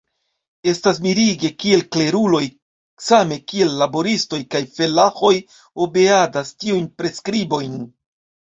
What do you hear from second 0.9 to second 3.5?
mirige, kiel kleruloj same